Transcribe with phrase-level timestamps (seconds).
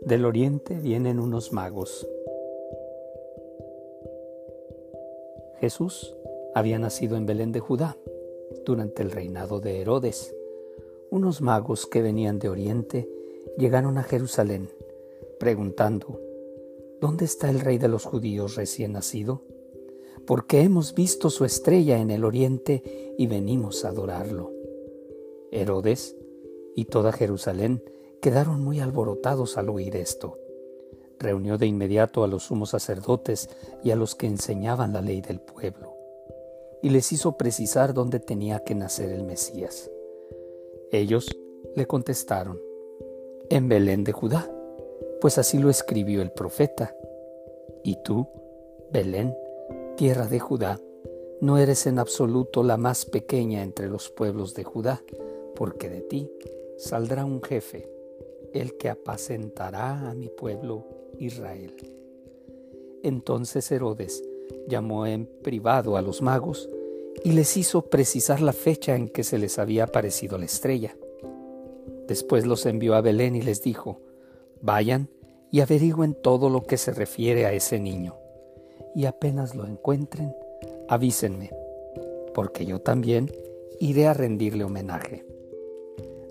[0.00, 2.08] Del oriente vienen unos magos.
[5.60, 6.16] Jesús
[6.54, 7.96] había nacido en Belén de Judá
[8.64, 10.34] durante el reinado de Herodes.
[11.10, 13.08] Unos magos que venían de oriente
[13.58, 14.68] llegaron a Jerusalén
[15.38, 16.20] preguntando,
[17.00, 19.42] ¿Dónde está el rey de los judíos recién nacido?
[20.26, 24.52] Porque hemos visto su estrella en el oriente y venimos a adorarlo.
[25.50, 26.16] Herodes
[26.74, 27.82] y toda Jerusalén
[28.20, 30.38] quedaron muy alborotados al oír esto.
[31.18, 33.48] Reunió de inmediato a los sumos sacerdotes
[33.84, 35.94] y a los que enseñaban la ley del pueblo,
[36.82, 39.90] y les hizo precisar dónde tenía que nacer el Mesías.
[40.90, 41.36] Ellos
[41.76, 42.60] le contestaron,
[43.50, 44.50] en Belén de Judá,
[45.20, 46.94] pues así lo escribió el profeta.
[47.84, 48.28] Y tú,
[48.90, 49.36] Belén,
[50.02, 50.80] tierra de Judá,
[51.40, 55.00] no eres en absoluto la más pequeña entre los pueblos de Judá,
[55.54, 56.28] porque de ti
[56.76, 57.88] saldrá un jefe
[58.52, 60.88] el que apacentará a mi pueblo
[61.20, 61.76] Israel.
[63.04, 64.24] Entonces Herodes
[64.66, 66.68] llamó en privado a los magos
[67.22, 70.96] y les hizo precisar la fecha en que se les había aparecido la estrella.
[72.08, 74.00] Después los envió a Belén y les dijo,
[74.62, 75.08] vayan
[75.52, 78.16] y averigüen todo lo que se refiere a ese niño,
[78.94, 80.34] y apenas lo encuentren,
[80.88, 81.50] avísenme,
[82.34, 83.30] porque yo también
[83.80, 85.24] iré a rendirle homenaje.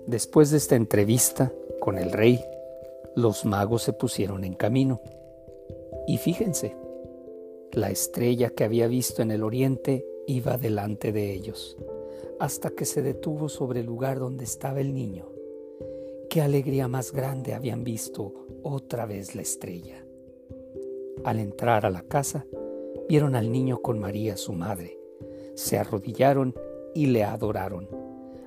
[0.06, 2.40] Después de esta entrevista, con el rey,
[3.14, 5.00] los magos se pusieron en camino.
[6.06, 6.76] Y fíjense,
[7.72, 11.76] la estrella que había visto en el oriente iba delante de ellos,
[12.38, 15.28] hasta que se detuvo sobre el lugar donde estaba el niño.
[16.28, 20.01] Qué alegría más grande habían visto otra vez la estrella.
[21.24, 22.46] Al entrar a la casa,
[23.08, 24.98] vieron al niño con María, su madre.
[25.54, 26.54] Se arrodillaron
[26.94, 27.88] y le adoraron.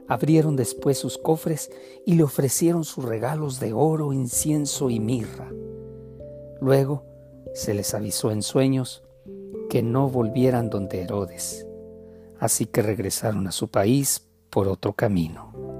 [0.08, 1.72] Abrieron después sus cofres
[2.06, 5.52] y le ofrecieron sus regalos de oro, incienso y mirra.
[6.62, 7.04] Luego
[7.54, 9.04] se les avisó en sueños
[9.70, 11.66] que no volvieran donde Herodes,
[12.40, 15.75] así que regresaron a su país por otro camino.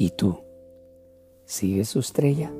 [0.00, 0.42] ¿Y tú?
[1.44, 2.50] ¿Sigues su estrella?